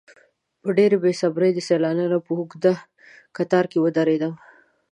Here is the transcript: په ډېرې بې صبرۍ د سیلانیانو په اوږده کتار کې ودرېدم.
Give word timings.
په 0.61 0.69
ډېرې 0.77 0.97
بې 1.03 1.11
صبرۍ 1.21 1.51
د 1.53 1.59
سیلانیانو 1.69 2.19
په 2.25 2.31
اوږده 2.37 2.73
کتار 3.37 3.65
کې 3.71 3.77
ودرېدم. 3.81 4.33